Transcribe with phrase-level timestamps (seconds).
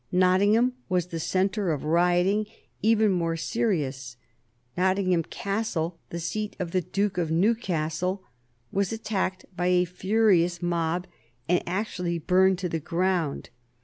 [0.11, 2.47] Nottingham was the centre of rioting
[2.81, 4.17] even more serious.
[4.75, 8.23] Nottingham Castle, the seat of the Duke of Newcastle,
[8.71, 11.05] was attacked by a furious mob
[11.47, 13.51] and actually burned to the ground.